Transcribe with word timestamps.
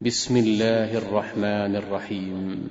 بسم 0.00 0.36
الله 0.36 0.98
الرحمن 0.98 1.76
الرحيم. 1.76 2.70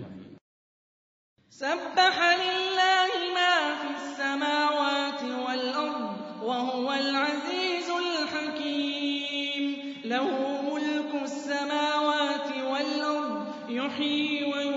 سبح 1.50 2.16
لله 2.40 3.12
ما 3.36 3.76
في 3.76 3.88
السماوات 4.00 5.24
والأرض 5.24 6.44
وهو 6.44 6.94
العزيز 6.94 7.90
الحكيم. 7.90 9.64
له 10.06 10.62
ملك 10.72 11.24
السماوات 11.24 12.50
والأرض 12.64 13.70
يحيي 13.70 14.44
ويميت. 14.44 14.77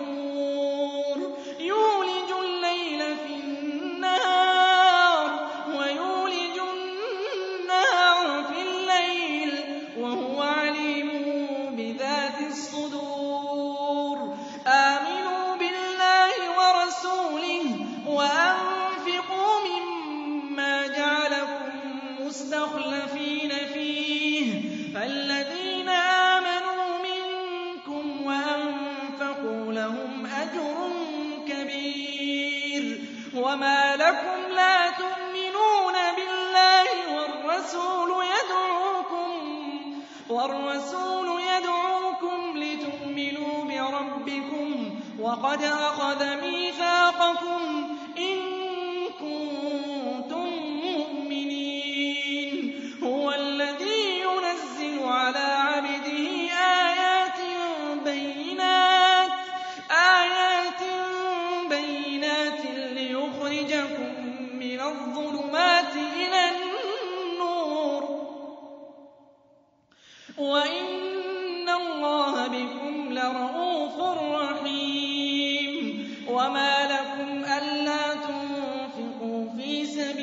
وما 33.51 33.95
لكم 33.95 34.53
لا 34.55 34.89
تؤمنون 34.91 35.93
بالله 36.15 36.87
والرسول 37.15 38.09
يدعوكم 38.25 39.31
والرسول 40.29 41.41
يدعوكم 41.41 42.57
لتؤمنوا 42.57 43.63
بربكم 43.63 44.99
وقد 45.19 45.63
أخذ 45.63 46.35
ميثاقكم 46.41 47.80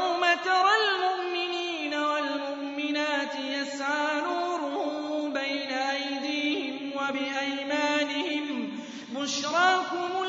يوم 0.00 0.20
ترى 0.44 0.72
المؤمنين 0.82 1.94
والمؤمنات 1.94 3.34
يسعى 3.34 4.20
نورهم 4.20 5.32
بين 5.32 5.70
أيديهم 5.72 6.92
وبأيمانهم 6.96 8.70
بشراكم 9.14 10.19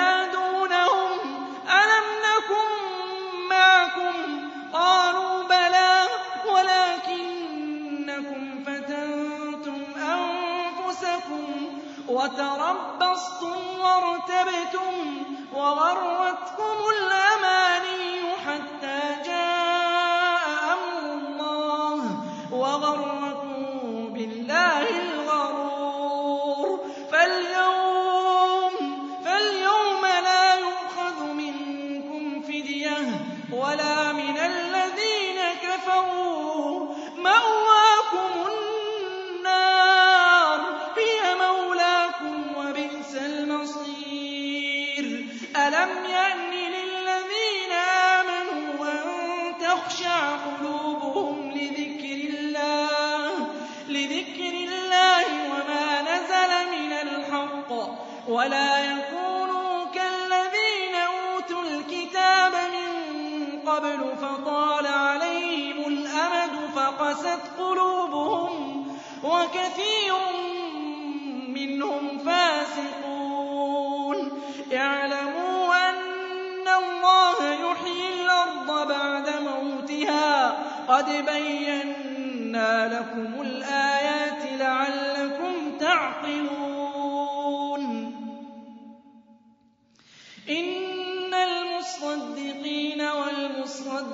ينادونهم 0.00 1.18
ألم 1.68 2.06
نكن 2.26 2.68
معكم؟ 3.48 4.14
قالوا 4.72 5.42
بلى 5.42 6.06
ولكنكم 6.52 7.84
فتنتم 8.64 9.82
أنفسكم 9.96 11.44
وتربصتم 12.08 13.56
وارتبتم 13.80 15.24
وغرتكم 15.54 16.76
الأماني 16.96 18.36
حتى 18.46 19.00
جاء 19.26 20.44
أمر 20.72 21.00
الله 21.14 22.02
وَلَا 58.40 58.78
يَكُونُوا 58.84 59.84
كَالَّذِينَ 59.94 60.94
أُوتُوا 60.94 61.62
الْكِتَابَ 61.62 62.52
مِن 62.52 62.90
قَبْلُ 63.70 64.16
فَطَالَ 64.22 64.86
عَلَيْهِمُ 64.86 65.78
الْأَمَدُ 65.86 66.70
فَقَسَتْ 66.76 67.40
قُلُوبُهُمْ 67.58 68.86
وَكَثِيرٌ 69.24 70.14
مِّنْهُمْ 71.48 72.18
فَاسِقُونَ. 72.18 73.36
اعْلَمُوا 74.72 75.90
أَنَّ 75.90 76.68
اللَّهَ 76.68 77.52
يُحْيِي 77.52 78.22
الْأَرْضَ 78.22 78.88
بَعْدَ 78.88 79.28
مَوْتِهَا 79.42 80.50
ۚ. 80.50 80.54
قَدْ 80.90 81.24
بَيَّنَّا 81.26 82.88
لَكُمُ 82.88 83.42
الْآيَاتِ 83.42 84.09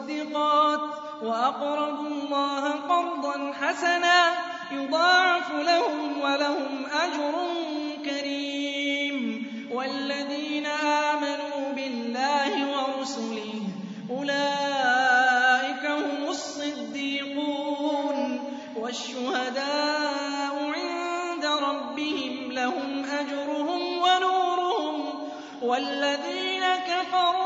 وَالْمُصَّدِّقَاتِ 0.06 0.80
وَأَقْرَضُوا 1.22 2.08
اللَّهَ 2.08 2.70
قَرْضًا 2.70 3.52
حَسَنًا 3.52 4.32
يُضَاعَفُ 4.72 5.50
لَهُمْ 5.52 6.20
وَلَهُمْ 6.20 6.86
أَجْرٌ 6.86 7.34
كَرِيمٌ. 8.04 9.46
وَالَّذِينَ 9.72 10.66
آمَنُوا 10.66 11.72
بِاللَّهِ 11.72 12.52
وَرُسُلِهِ 12.76 13.52
أُولَٰئِكَ 14.10 15.84
هُمُ 15.86 16.28
الصِّدِّيقُونَ. 16.28 18.16
وَالشُّهَدَاءُ 18.76 20.54
عِندَ 20.76 21.44
رَبِّهِمْ 21.44 22.52
لَهُمْ 22.52 23.04
أَجْرُهُمْ 23.20 23.98
وَنُورُهُمْ. 23.98 24.96
وَالَّذِينَ 25.62 26.62
كَفَرُوا 26.86 27.45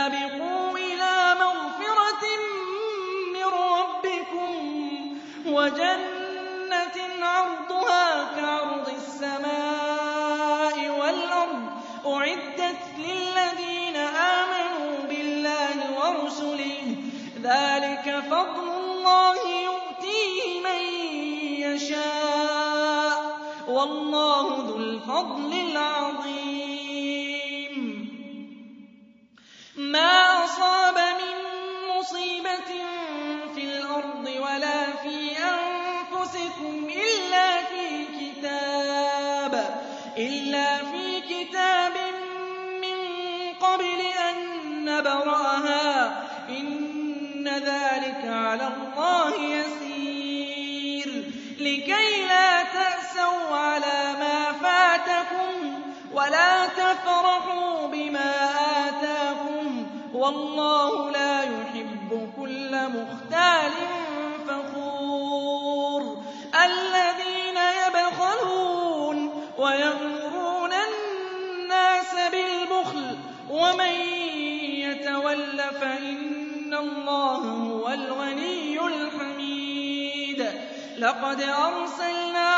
وَجَنَّةٍ 5.61 6.97
عَرْضُهَا 7.21 8.05
كَعَرْضِ 8.35 8.87
السَّمَاءِ 8.89 10.75
وَالْأَرْضِ 10.99 11.65
أُعِدَّتْ 12.05 12.81
لِلَّذِينَ 12.97 13.95
آمَنُوا 13.95 14.97
بِاللَّهِ 15.09 15.77
وَرُسُلِهِ 15.99 16.95
ۚ. 16.95 16.97
ذَٰلِكَ 17.43 18.07
فَضْلُ 18.31 18.67
اللَّهِ 18.81 19.39
يُؤْتِيهِ 19.69 20.41
مَن 20.67 20.81
يَشَاءُ 21.65 23.17
ۚ. 23.29 23.33
وَاللَّهُ 23.69 24.45
ذُو 24.67 24.75
الْفَضْلِ 24.77 25.51
الْعَظِيمِ. 25.67 26.93
مَا 29.77 30.13
أَصَابَ 30.45 30.97
مِن 31.21 31.35
مُّصِيبَةٍ 31.93 32.71
إِلَّا 40.17 40.77
فِي 40.77 41.21
كِتَابٍ 41.21 41.93
مِّن 42.81 42.97
قَبْلِ 43.61 43.99
أَن 44.29 44.35
نَّبْرَأَهَا 44.85 46.09
ۚ. 46.09 46.49
إِنَّ 46.49 47.47
ذَٰلِكَ 47.47 48.25
عَلَى 48.25 48.67
اللَّهِ 48.67 49.33
يَسِيرٌ. 49.43 51.23
لِّكَيْ 51.59 52.25
لَا 52.27 52.63
تَأْسَوْا 52.63 53.55
عَلَىٰ 53.55 54.15
مَا 54.19 54.51
فَاتَكُمْ 54.51 55.81
وَلَا 56.13 56.67
تَفْرَحُوا 56.67 57.87
بِمَا 57.87 58.49
آتَاكُمْ 58.87 59.85
ۗ. 59.85 60.15
وَاللَّهُ 60.15 61.11
لَا 61.11 61.43
يُحِبُّ 61.43 62.31
كُلَّ 62.41 62.71
مُخْتَالٍ 62.89 63.71
فَخُورٍ. 64.47 66.23
وَمَن 73.61 73.95
يَتَوَلَّ 74.85 75.57
فَإِنَّ 75.81 76.73
اللَّهَ 76.73 77.37
هُوَ 77.37 77.89
الْغَنِيُّ 77.89 78.79
الْحَمِيدُ. 78.79 80.41
لَقَدْ 80.97 81.41
أَرْسَلْنَا 81.41 82.50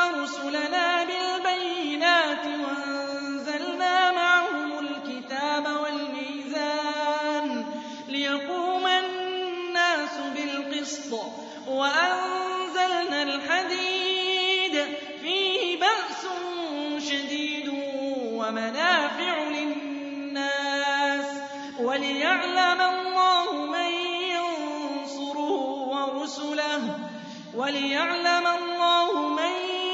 وَلِيَعْلَمَ 21.93 22.81
اللَّهُ 22.81 23.65
مَن 23.67 23.91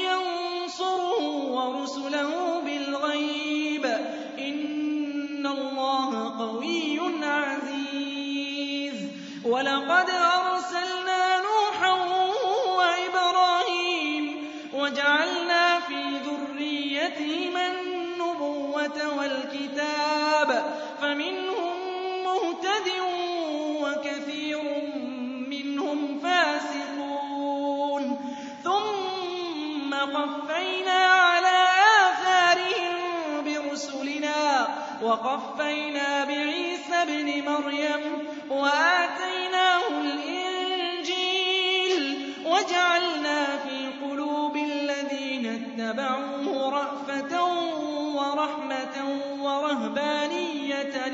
يَنصُرُهُ 0.08 1.22
وَرُسُلَهُ. 1.56 2.60
بِالْغَيْبِ 2.64 3.86
ۚ. 3.86 4.00
إِنَّ 4.38 5.46
اللَّهَ 5.46 6.36
قَوِيٌّ 6.38 7.00
عَزِيزٌ. 7.22 8.96
وَلَقَدْ 9.44 10.10
أَرْسَلْنَا 10.10 11.40
نُوحًا 11.40 11.92
وَإِبْرَاهِيمَ 12.78 14.48
وَجَعَلْنَا 14.74 15.80
فِي 15.80 16.18
ذُرِّيَّتِهِمَا 16.26 17.64
النُّبُوَّةَ 17.66 19.18
وَالْكِتَابَ. 19.18 20.80
فَمِنْهُم 21.00 21.49
وَقَفَّيْنَا 35.02 36.24
بِعِيسَى 36.24 36.94
ابْنِ 37.02 37.44
مَرْيَمَ 37.44 38.28
وَآتَيْنَاهُ 38.50 39.88
الْإِنجِيلَ 40.00 41.54
وَجَعَلْنَا 42.46 43.56
فِي 43.56 43.88
قُلُوبِ 44.04 44.56
الَّذِينَ 44.56 45.46
اتَّبَعُوهُ 45.46 46.70
رَأْفَةً 46.70 47.44
وَرَحْمَةً 48.14 49.18
وَرَهْبَانِيَّةً 49.40 51.08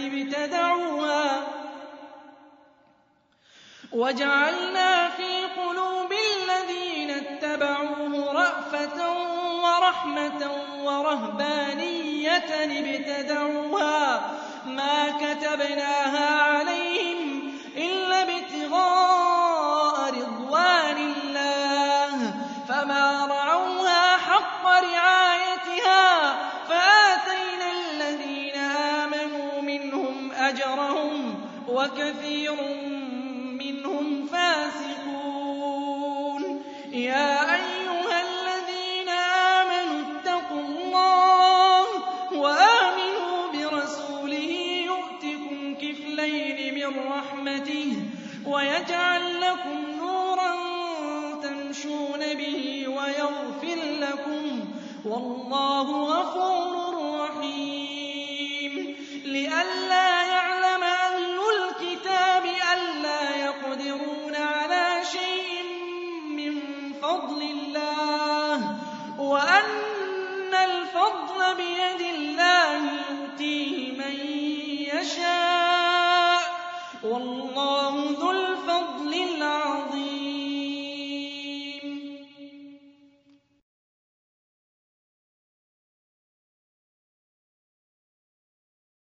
رَحْمَةً 9.81 10.43
وَرَهْبَانِيَّةً 10.85 12.51
ابْتَدَعُوهَا 12.61 14.31
مَا 14.67 15.11
كَتَبْنَاهَا 15.21 16.43
عَلَيْهِمْ 16.43 17.53
إِلَّا 17.77 18.23
ابْتِغَاءَ 18.23 19.97
رِضْوَانِ 20.15 20.97
اللَّهِ. 20.97 22.35
فَمَا 22.69 23.27
رَعَوْهَا 23.27 24.17
حَقَّ 24.17 24.67
رِعَايَتِهَا 24.67 26.37
فَآتَيْنَا 26.69 27.69
الَّذِينَ 27.73 28.57
آمَنُوا 28.61 29.61
مِنْهُمْ 29.63 30.33
أَجْرَهُمْ 30.33 31.35
وَكَثِيرٌ 31.69 32.57
رَّحْمَتِهِ 47.27 47.93
وَيَجْعَل 48.47 49.41
لَّكُمْ 49.41 49.79
نُورًا 49.99 50.53
تَمْشُونَ 51.43 52.21
بِهِ 52.21 52.89
وَيَغْفِرْ 52.89 53.79
لَكُمْ 54.01 54.61
ۚ 54.61 54.67
وَاللَّهُ 55.07 55.89
غَفُورٌ 56.05 56.95
رَّحِيمٌ 57.21 58.97
لِّئَلَّا 59.25 60.23
يَعْلَمَ 60.27 60.56
والله 77.11 77.86